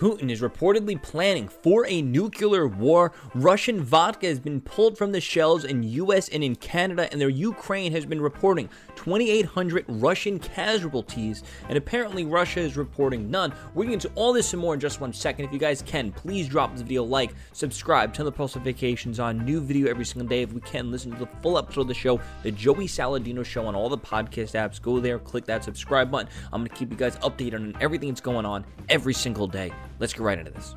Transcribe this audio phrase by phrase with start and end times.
[0.00, 3.12] Putin is reportedly planning for a nuclear war.
[3.34, 7.30] Russian vodka has been pulled from the shelves in US and in Canada, and the
[7.30, 13.52] Ukraine has been reporting 2,800 Russian casualties, and apparently Russia is reporting none.
[13.74, 15.44] We're going to all this and more in just one second.
[15.44, 19.20] If you guys can, please drop this video a like, subscribe, turn the post notifications
[19.20, 20.40] on, new video every single day.
[20.40, 23.66] If we can, listen to the full episode of the show, The Joey Saladino Show
[23.66, 24.80] on all the podcast apps.
[24.80, 26.32] Go there, click that subscribe button.
[26.54, 29.70] I'm going to keep you guys updated on everything that's going on every single day.
[30.00, 30.74] Let's get right into this.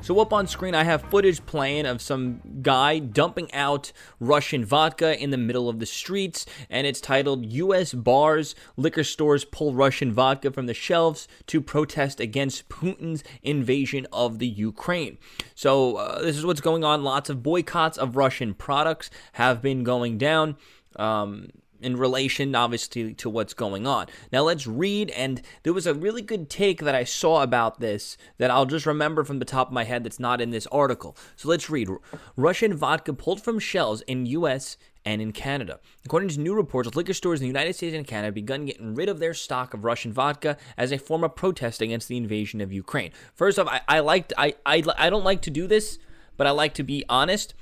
[0.00, 5.20] So up on screen, I have footage playing of some guy dumping out Russian vodka
[5.20, 7.92] in the middle of the streets, and it's titled "U.S.
[7.92, 14.38] Bars, Liquor Stores Pull Russian Vodka from the Shelves to Protest Against Putin's Invasion of
[14.38, 15.18] the Ukraine."
[15.54, 17.02] So uh, this is what's going on.
[17.02, 20.56] Lots of boycotts of Russian products have been going down.
[20.96, 21.48] Um,
[21.80, 24.06] in relation, obviously, to what's going on.
[24.32, 25.10] Now, let's read.
[25.10, 28.86] And there was a really good take that I saw about this that I'll just
[28.86, 31.16] remember from the top of my head that's not in this article.
[31.36, 31.88] So let's read.
[32.36, 34.76] Russian vodka pulled from shelves in U.S.
[35.04, 35.80] and in Canada.
[36.04, 39.08] According to new reports, liquor stores in the United States and Canada begun getting rid
[39.08, 42.72] of their stock of Russian vodka as a form of protest against the invasion of
[42.72, 43.12] Ukraine.
[43.34, 45.98] First off, I, I liked I, I I don't like to do this,
[46.36, 47.54] but I like to be honest.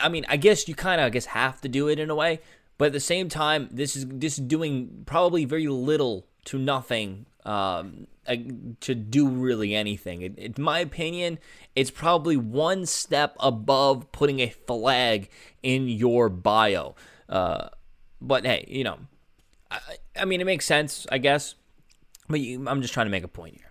[0.00, 2.14] I mean, I guess you kind of I guess have to do it in a
[2.14, 2.40] way
[2.78, 7.26] but at the same time, this is this is doing probably very little to nothing
[7.44, 8.06] um,
[8.80, 10.22] to do really anything.
[10.22, 11.38] In my opinion,
[11.74, 15.28] it's probably one step above putting a flag
[15.62, 16.94] in your bio.
[17.28, 17.68] Uh,
[18.20, 18.98] but hey, you know,
[19.70, 19.80] I,
[20.16, 21.54] I, mean, it makes sense, I guess.
[22.28, 23.67] But you, I'm just trying to make a point here.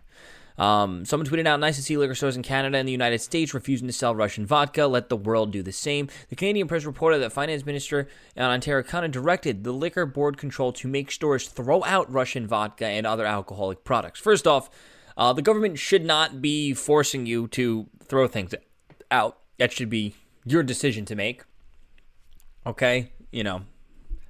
[0.58, 3.54] Um, someone tweeted out, nice to see liquor stores in Canada and the United States
[3.54, 4.88] refusing to sell Russian vodka.
[4.88, 6.10] Let the world do the same.
[6.30, 10.72] The Canadian Press reported that Finance Minister in Ontario Khanna directed the Liquor Board Control
[10.74, 14.20] to make stores throw out Russian vodka and other alcoholic products.
[14.20, 14.70] First off,
[15.16, 18.54] uh, the government should not be forcing you to throw things
[19.12, 19.38] out.
[19.58, 21.44] That should be your decision to make.
[22.66, 23.12] Okay?
[23.32, 23.62] You know,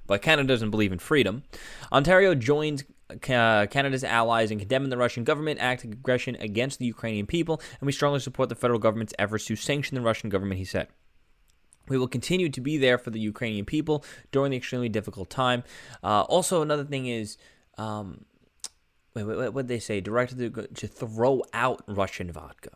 [0.06, 1.44] but Canada doesn't believe in freedom.
[1.92, 2.84] Ontario joins
[3.20, 7.86] Canada's allies in condemning the Russian government act of aggression against the Ukrainian people, and
[7.86, 10.88] we strongly support the federal government's efforts to sanction the Russian government, he said.
[11.88, 15.64] We will continue to be there for the Ukrainian people during the extremely difficult time.
[16.02, 17.38] Uh, also, another thing is,
[17.78, 18.26] um,
[19.14, 20.00] wait, wait, what did they say?
[20.00, 22.72] Directed to, to throw out Russian vodka.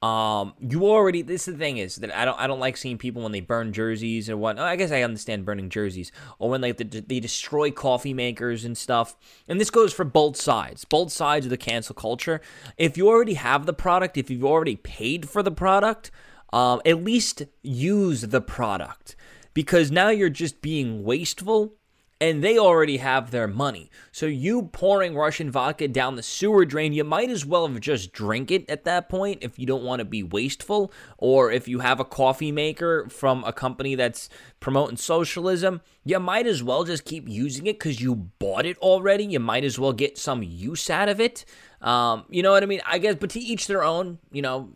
[0.00, 1.22] Um, you already.
[1.22, 2.38] This is the thing is that I don't.
[2.38, 4.58] I don't like seeing people when they burn jerseys or what.
[4.58, 8.78] I guess I understand burning jerseys or when like they, they destroy coffee makers and
[8.78, 9.16] stuff.
[9.48, 10.84] And this goes for both sides.
[10.84, 12.40] Both sides of the cancel culture.
[12.76, 16.12] If you already have the product, if you've already paid for the product,
[16.52, 19.16] um, at least use the product
[19.52, 21.74] because now you're just being wasteful
[22.20, 23.90] and they already have their money.
[24.10, 28.12] So you pouring Russian vodka down the sewer drain, you might as well have just
[28.12, 31.78] drink it at that point if you don't want to be wasteful or if you
[31.78, 37.04] have a coffee maker from a company that's promoting socialism, you might as well just
[37.04, 39.24] keep using it cuz you bought it already.
[39.24, 41.44] You might as well get some use out of it.
[41.80, 42.80] Um, you know what I mean?
[42.84, 44.72] I guess but to each their own, you know,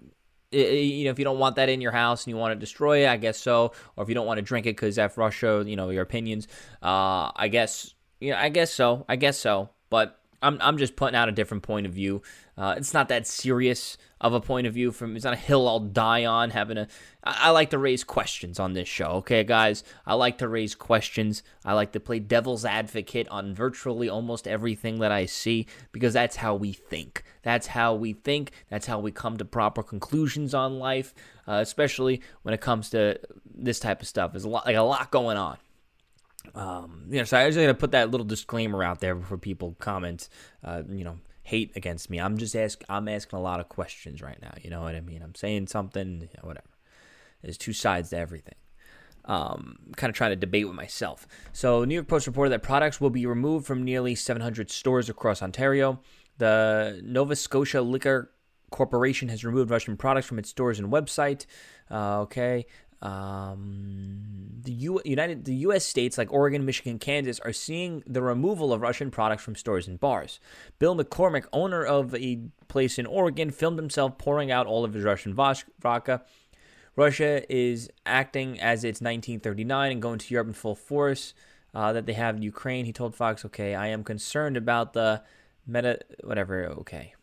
[0.53, 3.05] you know, if you don't want that in your house and you want to destroy
[3.05, 3.73] it, I guess so.
[3.97, 6.49] Or if you don't want to drink it because that's Russia, you know, your opinions,
[6.83, 9.05] uh, I guess, you know, I guess so.
[9.09, 9.71] I guess so.
[9.91, 12.23] But I'm, I'm just putting out a different point of view.
[12.59, 15.67] Uh, it's not that serious of a point of view from it's not a hill
[15.67, 16.87] I'll die on having a
[17.25, 19.83] I, I like to raise questions on this show okay guys?
[20.07, 21.43] I like to raise questions.
[21.65, 26.37] I like to play devil's advocate on virtually almost everything that I see because that's
[26.37, 27.25] how we think.
[27.43, 28.53] That's how we think.
[28.69, 31.15] That's how we come to proper conclusions on life
[31.49, 33.19] uh, especially when it comes to
[33.55, 34.33] this type of stuff.
[34.33, 35.57] There's a lot like a lot going on
[36.55, 39.77] um, you know, so I was gonna put that little disclaimer out there before people
[39.79, 40.29] comment.
[40.63, 42.19] Uh, you know, hate against me.
[42.19, 44.53] I'm just ask I'm asking a lot of questions right now.
[44.63, 45.23] You know what I mean?
[45.23, 46.69] I'm saying something, you know, whatever.
[47.43, 48.55] There's two sides to everything.
[49.25, 51.29] Um, kind of trying to debate with myself.
[51.53, 55.43] So, New York Post reported that products will be removed from nearly 700 stores across
[55.43, 56.01] Ontario.
[56.39, 58.33] The Nova Scotia Liquor
[58.71, 61.47] Corporation has removed Russian products from its stores and website.
[61.89, 62.67] Uh, okay.
[63.03, 64.33] Um,
[64.63, 65.85] the U- United, the U.S.
[65.85, 69.99] states like Oregon, Michigan, Kansas are seeing the removal of Russian products from stores and
[69.99, 70.39] bars.
[70.79, 75.05] Bill McCormick, owner of a place in Oregon, filmed himself pouring out all of his
[75.05, 76.23] Russian vodka.
[76.95, 81.35] Russia is acting as it's 1939 and going to Europe in full force
[81.75, 82.85] uh, that they have in Ukraine.
[82.85, 85.23] He told Fox, "Okay, I am concerned about the
[85.67, 86.67] meta, whatever.
[86.81, 87.15] Okay,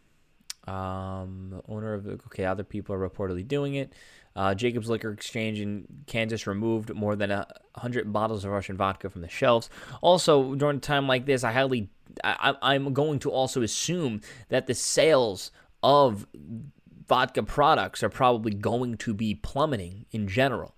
[0.67, 3.93] um, owner of okay, other people are reportedly doing it."
[4.35, 9.09] Uh, Jacobs Liquor Exchange in Kansas removed more than a hundred bottles of Russian vodka
[9.09, 9.69] from the shelves.
[10.01, 11.89] Also, during a time like this, I highly,
[12.23, 15.51] I, I'm going to also assume that the sales
[15.83, 16.25] of
[17.07, 20.75] vodka products are probably going to be plummeting in general.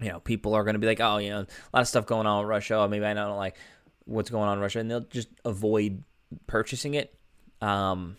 [0.00, 2.04] You know, people are going to be like, oh, you know, a lot of stuff
[2.04, 2.86] going on with Russia.
[2.88, 3.56] Maybe I don't like
[4.04, 6.02] what's going on in Russia, and they'll just avoid
[6.46, 7.14] purchasing it,
[7.62, 8.16] um,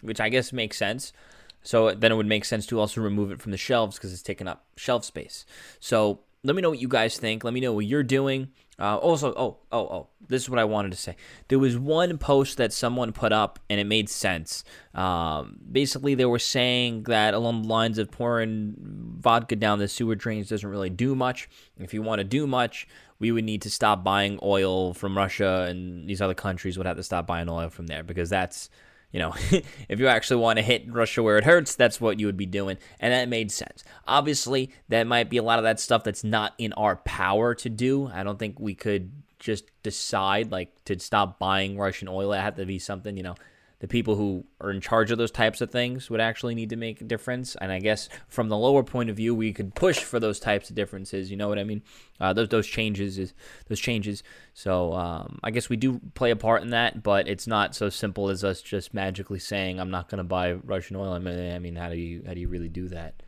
[0.00, 1.12] which I guess makes sense.
[1.62, 4.22] So then it would make sense to also remove it from the shelves because it's
[4.22, 5.44] taking up shelf space.
[5.78, 7.44] So let me know what you guys think.
[7.44, 8.48] Let me know what you're doing.
[8.78, 11.14] Uh, also, oh, oh, oh, this is what I wanted to say.
[11.48, 14.64] There was one post that someone put up, and it made sense.
[14.94, 18.74] Um, basically, they were saying that along the lines of pouring
[19.18, 21.50] vodka down the sewer drains doesn't really do much.
[21.78, 25.66] If you want to do much, we would need to stop buying oil from Russia,
[25.68, 28.70] and these other countries would have to stop buying oil from there because that's
[29.12, 29.34] you know,
[29.88, 32.46] if you actually want to hit Russia where it hurts, that's what you would be
[32.46, 32.78] doing.
[32.98, 33.84] And that made sense.
[34.06, 37.68] Obviously, that might be a lot of that stuff that's not in our power to
[37.68, 38.08] do.
[38.08, 42.32] I don't think we could just decide like to stop buying Russian oil.
[42.32, 43.34] It had to be something, you know,
[43.80, 46.76] the people who are in charge of those types of things would actually need to
[46.76, 47.56] make a difference.
[47.56, 50.68] And I guess from the lower point of view, we could push for those types
[50.68, 51.30] of differences.
[51.30, 51.82] You know what I mean?
[52.20, 53.32] Uh, those those changes is
[53.68, 54.22] those changes.
[54.52, 57.88] So um, I guess we do play a part in that, but it's not so
[57.88, 61.12] simple as us just magically saying I'm not going to buy Russian oil.
[61.12, 63.22] I mean, I mean, how do you how do you really do that?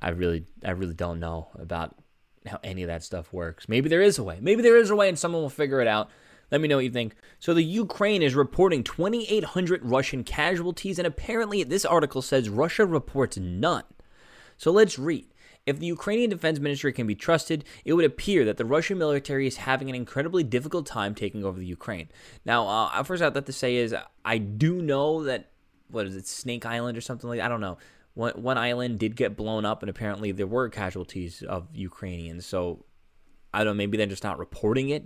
[0.00, 1.94] I really I really don't know about
[2.46, 3.68] how any of that stuff works.
[3.68, 4.38] Maybe there is a way.
[4.40, 6.10] Maybe there is a way, and someone will figure it out.
[6.52, 7.14] Let me know what you think.
[7.40, 13.38] So, the Ukraine is reporting 2,800 Russian casualties, and apparently, this article says Russia reports
[13.38, 13.84] none.
[14.58, 15.26] So, let's read.
[15.64, 19.46] If the Ukrainian Defense Ministry can be trusted, it would appear that the Russian military
[19.46, 22.08] is having an incredibly difficult time taking over the Ukraine.
[22.44, 23.94] Now, uh, first, I'd like to say is
[24.24, 25.52] I do know that
[25.88, 27.46] what is it, Snake Island or something like that?
[27.46, 27.78] I don't know.
[28.14, 32.44] One, one island did get blown up, and apparently there were casualties of Ukrainians.
[32.44, 32.84] So
[33.54, 33.78] I don't know.
[33.78, 35.04] Maybe they're just not reporting it,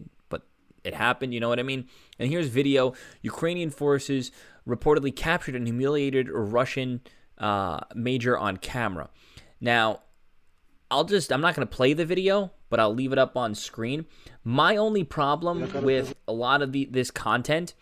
[0.87, 1.89] it happened, you know what I mean?
[2.19, 4.31] And here's video Ukrainian forces
[4.67, 7.01] reportedly captured and humiliated a Russian
[7.39, 9.11] uh, major on camera.
[9.61, 10.01] Now,
[10.91, 13.55] I'll just, I'm not going to play the video, but I'll leave it up on
[13.55, 14.07] screen.
[14.45, 17.75] My only problem with a lot of the, this content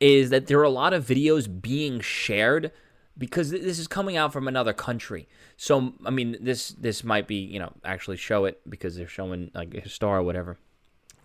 [0.00, 2.72] is that there are a lot of videos being shared
[3.16, 5.28] because this is coming out from another country.
[5.56, 9.50] So I mean, this this might be you know actually show it because they're showing
[9.54, 10.58] like a star or whatever.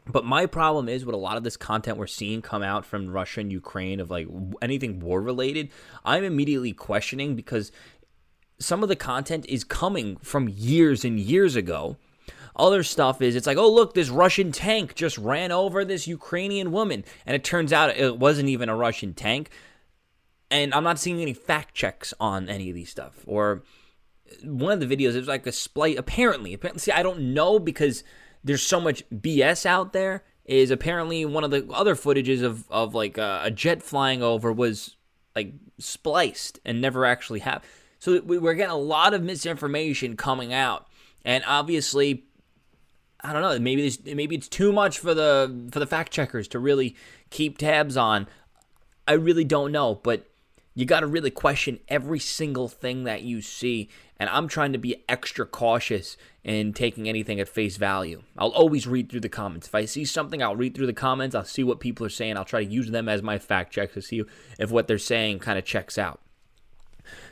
[0.08, 3.10] But my problem is with a lot of this content we're seeing come out from
[3.10, 4.28] Russia and Ukraine of like
[4.62, 5.70] anything war related,
[6.04, 7.72] I'm immediately questioning because
[8.60, 11.98] some of the content is coming from years and years ago.
[12.56, 16.72] Other stuff is it's like, oh, look, this Russian tank just ran over this Ukrainian
[16.72, 17.04] woman.
[17.26, 19.50] And it turns out it wasn't even a Russian tank.
[20.50, 23.24] And I'm not seeing any fact checks on any of these stuff.
[23.26, 23.64] Or
[24.32, 25.98] uh, one of the videos, it was like a splice.
[25.98, 28.04] Apparently, apparently, see, I don't know because
[28.46, 32.94] there's so much BS out there is apparently one of the other footages of of
[32.96, 34.96] like uh, a jet flying over was
[35.36, 37.70] like spliced and never actually happened.
[38.00, 40.88] So we're getting a lot of misinformation coming out,
[41.26, 42.26] and obviously,
[43.20, 43.58] I don't know.
[43.58, 46.96] Maybe this, maybe it's too much for the for the fact checkers to really
[47.32, 48.28] keep tabs on.
[49.08, 50.28] I really don't know, but
[50.76, 53.90] you got to really question every single thing that you see.
[54.20, 58.24] And I'm trying to be extra cautious in taking anything at face value.
[58.38, 59.68] I'll always read through the comments.
[59.68, 61.34] If I see something, I'll read through the comments.
[61.34, 62.38] I'll see what people are saying.
[62.38, 64.24] I'll try to use them as my fact check to see
[64.60, 66.20] if what they're saying kind of checks out.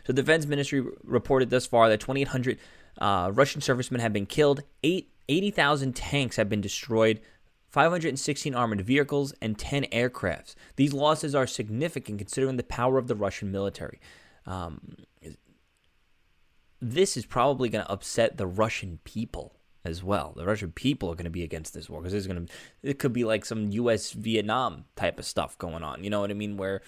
[0.06, 2.60] So, the Defense Ministry reported thus far that 2,800
[3.00, 7.20] uh, Russian servicemen have been killed, 80,000 tanks have been destroyed,
[7.74, 10.54] 516 armored vehicles, and 10 aircrafts.
[10.76, 14.00] These losses are significant considering the power of the Russian military.
[14.46, 14.98] Um,
[16.80, 20.34] this is probably going to upset the Russian people as well.
[20.38, 22.54] The Russian people are going to be against this war because going to
[22.84, 24.12] it could be like some U.S.
[24.12, 26.04] Vietnam type of stuff going on.
[26.04, 26.58] You know what I mean?
[26.58, 26.84] Where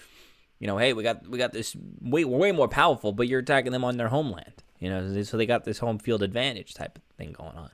[0.60, 3.40] you know, hey, we got we got this way we're way more powerful, but you're
[3.40, 4.62] attacking them on their homeland.
[4.78, 7.70] You know, so they got this home field advantage type of thing going on.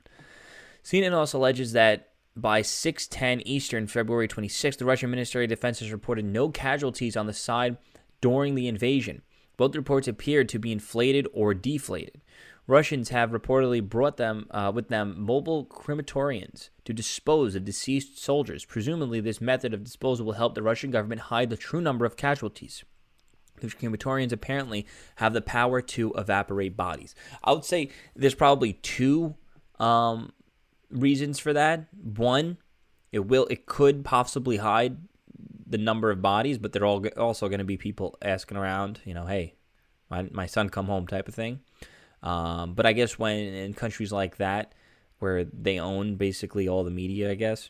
[0.83, 5.91] CNN also alleges that by 6:10 Eastern, February 26th, the Russian Ministry of Defense has
[5.91, 7.77] reported no casualties on the side
[8.21, 9.21] during the invasion.
[9.57, 12.21] Both reports appeared to be inflated or deflated.
[12.65, 18.63] Russians have reportedly brought them uh, with them mobile crematorians to dispose of deceased soldiers.
[18.63, 22.15] Presumably, this method of disposal will help the Russian government hide the true number of
[22.15, 22.83] casualties.
[23.59, 24.87] The crematorians apparently
[25.17, 27.13] have the power to evaporate bodies.
[27.43, 29.35] I would say there's probably two
[29.79, 30.31] um,
[30.93, 31.87] reasons for that.
[31.93, 32.57] One,
[33.11, 34.97] it will, it could possibly hide
[35.67, 39.13] the number of bodies, but they're all also going to be people asking around, you
[39.13, 39.55] know, hey,
[40.09, 41.59] my, my son come home type of thing.
[42.21, 44.73] Um, but I guess when in countries like that,
[45.19, 47.69] where they own basically all the media, I guess,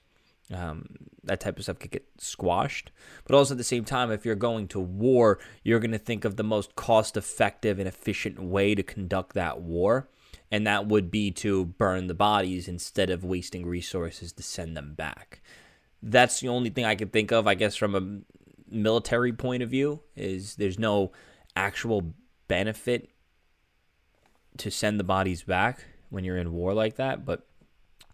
[0.53, 0.85] um,
[1.23, 2.91] that type of stuff could get squashed.
[3.25, 6.25] But also at the same time, if you're going to war, you're going to think
[6.25, 10.09] of the most cost effective and efficient way to conduct that war.
[10.53, 14.93] And that would be to burn the bodies instead of wasting resources to send them
[14.93, 15.41] back.
[16.03, 19.69] That's the only thing I can think of, I guess, from a military point of
[19.69, 21.11] view, is there's no
[21.55, 22.13] actual
[22.47, 23.09] benefit
[24.57, 27.25] to send the bodies back when you're in war like that.
[27.25, 27.47] But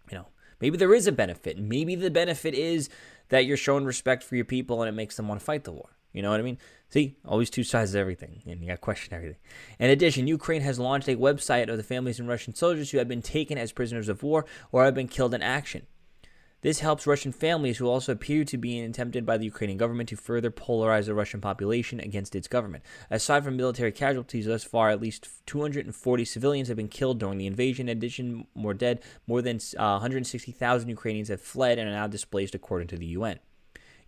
[0.10, 0.28] you know,
[0.62, 1.58] Maybe there is a benefit.
[1.58, 2.90] Maybe the benefit is
[3.30, 5.72] that you're showing respect for your people and it makes them want to fight the
[5.72, 5.90] war.
[6.14, 6.58] You know what I mean?
[6.90, 9.38] See, always two sides of everything, and you got to question everything.
[9.78, 13.08] In addition, Ukraine has launched a website of the families of Russian soldiers who have
[13.08, 15.86] been taken as prisoners of war or have been killed in action.
[16.62, 20.18] This helps Russian families who also appear to be attempted by the Ukrainian government to
[20.18, 22.84] further polarize the Russian population against its government.
[23.10, 27.48] Aside from military casualties thus far, at least 240 civilians have been killed during the
[27.48, 27.88] invasion.
[27.88, 32.56] In addition, more dead, more than uh, 160,000 Ukrainians have fled and are now displaced,
[32.56, 33.40] according to the UN.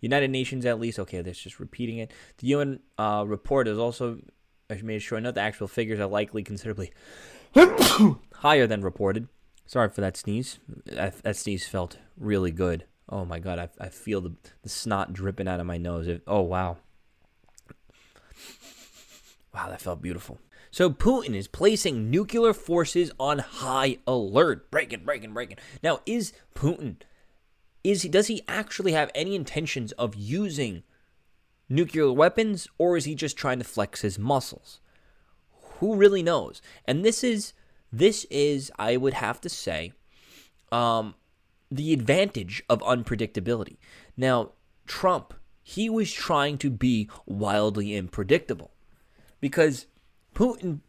[0.02, 2.12] United Nations, at least, okay, that's just repeating it.
[2.38, 4.18] The UN uh, report is also
[4.82, 6.92] made sure note the actual figures are likely considerably
[8.34, 9.28] higher than reported.
[9.64, 10.58] Sorry for that sneeze.
[10.86, 12.84] That, that sneeze felt really good.
[13.08, 16.08] Oh my god, I, I feel the, the snot dripping out of my nose.
[16.08, 16.78] It, oh wow.
[19.54, 20.38] Wow, that felt beautiful.
[20.70, 24.70] So Putin is placing nuclear forces on high alert.
[24.70, 25.58] Breaking, breaking, breaking.
[25.82, 26.96] Now, is Putin
[27.84, 30.82] is he does he actually have any intentions of using
[31.68, 34.80] nuclear weapons or is he just trying to flex his muscles?
[35.80, 36.62] Who really knows?
[36.86, 37.54] And this is
[37.92, 39.92] this is, I would have to say,
[40.70, 41.14] um,
[41.70, 43.76] the advantage of unpredictability.
[44.16, 44.52] Now,
[44.86, 48.72] Trump, he was trying to be wildly unpredictable
[49.40, 49.86] because
[50.34, 50.80] Putin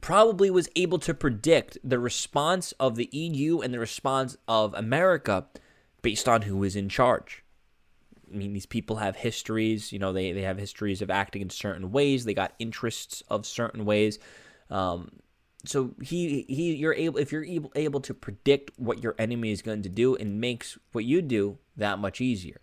[0.00, 5.46] probably was able to predict the response of the EU and the response of America
[6.08, 7.44] based on who is in charge.
[8.32, 11.50] I mean, these people have histories, you know, they, they have histories of acting in
[11.50, 14.18] certain ways, they got interests of certain ways.
[14.70, 15.10] Um,
[15.66, 19.60] so he he you're able if you're able, able to predict what your enemy is
[19.60, 22.58] going to do and makes what you do that much easier.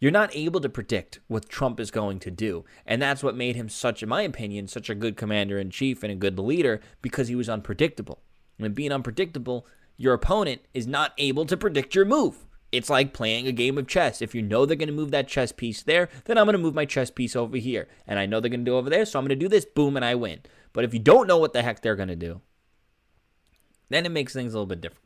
[0.00, 2.64] You're not able to predict what Trump is going to do.
[2.86, 6.02] And that's what made him such in my opinion such a good commander in chief
[6.02, 8.22] and a good leader because he was unpredictable.
[8.58, 9.66] And being unpredictable
[9.98, 13.86] your opponent is not able to predict your move it's like playing a game of
[13.86, 14.20] chess.
[14.20, 16.58] If you know they're going to move that chess piece there, then I'm going to
[16.58, 17.88] move my chess piece over here.
[18.06, 19.64] And I know they're going to do over there, so I'm going to do this,
[19.64, 20.40] boom, and I win.
[20.72, 22.40] But if you don't know what the heck they're going to do,
[23.88, 25.05] then it makes things a little bit difficult.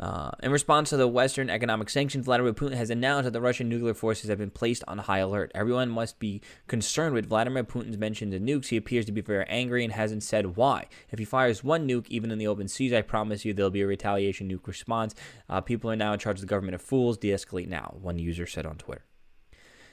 [0.00, 3.68] Uh, in response to the Western economic sanctions, Vladimir Putin has announced that the Russian
[3.68, 5.50] nuclear forces have been placed on high alert.
[5.54, 8.68] Everyone must be concerned with Vladimir Putin's mention of nukes.
[8.68, 10.86] He appears to be very angry and hasn't said why.
[11.10, 13.82] If he fires one nuke, even in the open seas, I promise you there'll be
[13.82, 15.16] a retaliation nuke response.
[15.48, 17.18] Uh, people are now in charge of the government of fools.
[17.18, 19.04] De escalate now, one user said on Twitter.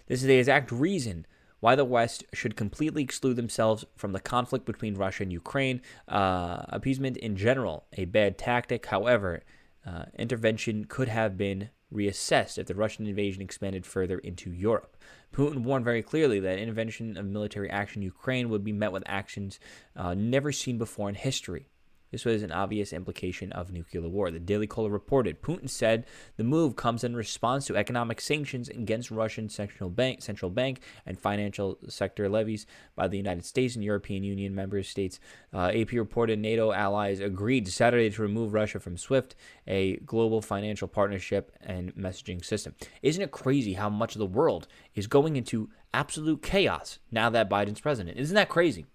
[0.08, 1.26] This is the exact reason
[1.62, 5.82] why the West should completely exclude themselves from the conflict between Russia and Ukraine.
[6.08, 8.86] Uh, appeasement in general, a bad tactic.
[8.86, 9.42] However,
[9.86, 14.98] uh, intervention could have been reassessed if the Russian invasion expanded further into Europe.
[15.34, 19.04] Putin warned very clearly that intervention of military action in Ukraine would be met with
[19.06, 19.60] actions
[19.96, 21.68] uh, never seen before in history.
[22.12, 24.32] This was an obvious implication of nuclear war.
[24.32, 26.06] The Daily Caller reported Putin said
[26.38, 31.20] the move comes in response to economic sanctions against Russian central bank, central bank and
[31.20, 35.20] financial sector levies by the United States and European Union member states.
[35.54, 39.36] Uh, AP reported NATO allies agreed Saturday to remove Russia from SWIFT,
[39.68, 42.76] a global financial partnership and messaging system.
[43.02, 47.50] Isn't it crazy how much of the world is going into absolute chaos now that
[47.50, 48.18] Biden's president?
[48.18, 48.86] Isn't that crazy?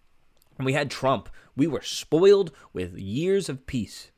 [0.60, 4.10] When we had Trump, we were spoiled with years of peace.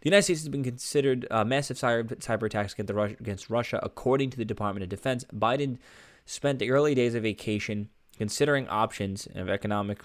[0.00, 3.78] The United States has been considered uh, massive cyber, cyber attacks against, Russia, against Russia,
[3.80, 5.24] according to the Department of Defense.
[5.32, 5.78] Biden
[6.26, 10.00] spent the early days of vacation considering options of economic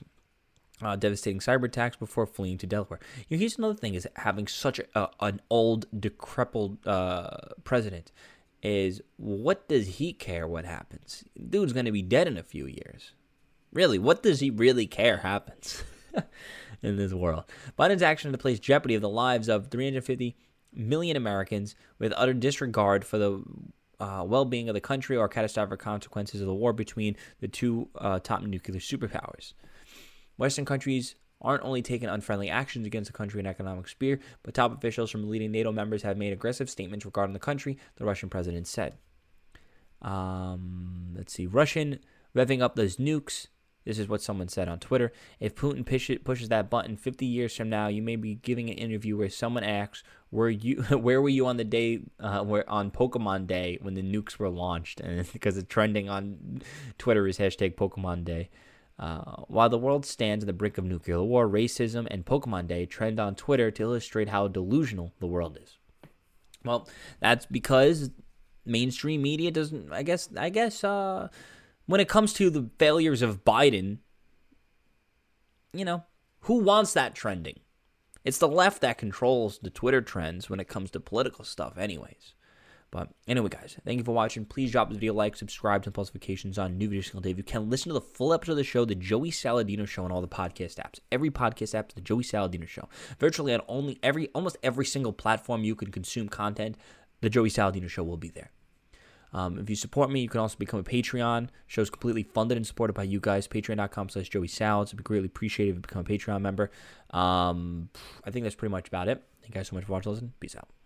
[0.83, 2.99] uh, devastating cyber attacks before fleeing to Delaware.
[3.27, 8.11] You know, here's another thing: is having such a, an old, decrepit uh, president.
[8.61, 11.23] Is what does he care what happens?
[11.49, 13.13] Dude's going to be dead in a few years.
[13.71, 15.83] Really, what does he really care happens
[16.81, 17.43] in this world?
[17.77, 20.35] Biden's action to place jeopardy of the lives of 350
[20.73, 23.43] million Americans with utter disregard for the
[23.99, 27.89] uh, well being of the country or catastrophic consequences of the war between the two
[27.95, 29.53] uh, top nuclear superpowers.
[30.37, 34.75] Western countries aren't only taking unfriendly actions against the country in economic sphere, but top
[34.75, 38.67] officials from leading NATO members have made aggressive statements regarding the country, the Russian president
[38.67, 38.97] said.
[40.01, 41.45] Um, let's see.
[41.45, 41.99] Russian
[42.35, 43.47] revving up those nukes
[43.89, 45.11] This is what someone said on Twitter.
[45.39, 45.83] If Putin
[46.23, 49.63] pushes that button 50 years from now, you may be giving an interview where someone
[49.63, 50.83] asks, "Were you?
[50.91, 52.01] Where were you on the day?
[52.19, 56.61] Uh, where on Pokemon Day when the nukes were launched?" And because it's trending on
[56.99, 58.51] Twitter is hashtag Pokemon Day.
[58.99, 62.85] Uh, while the world stands on the brink of nuclear war, racism and Pokemon Day
[62.85, 65.79] trend on Twitter to illustrate how delusional the world is.
[66.63, 66.87] Well,
[67.21, 68.11] that's because
[68.67, 69.91] mainstream media doesn't.
[69.91, 70.29] I guess.
[70.37, 70.83] I guess.
[70.83, 71.29] Uh,
[71.89, 73.97] when it comes to the failures of Biden,
[75.73, 76.03] you know,
[76.41, 77.61] who wants that trending?
[78.23, 82.35] It's the left that controls the Twitter trends when it comes to political stuff, anyways.
[82.91, 84.45] But anyway, guys, thank you for watching.
[84.45, 87.33] Please drop the video like, subscribe, and post notifications on new videos single day.
[87.35, 90.11] You can, listen to the full episode of the show, the Joey Saladino Show, on
[90.11, 90.99] all the podcast apps.
[91.11, 92.87] Every podcast app, the Joey Saladino Show.
[93.17, 96.77] Virtually on only every, almost every single platform you can consume content,
[97.21, 98.51] the Joey Saladino Show will be there.
[99.33, 101.49] Um, if you support me, you can also become a Patreon.
[101.67, 103.47] Show's completely funded and supported by you guys.
[103.47, 104.89] Patreon.com slash Joey Salads.
[104.89, 106.71] It'd be greatly appreciated if you become a Patreon member.
[107.11, 107.89] Um,
[108.25, 109.23] I think that's pretty much about it.
[109.41, 110.11] Thank you guys so much for watching.
[110.11, 110.33] Listen.
[110.39, 110.78] Peace out.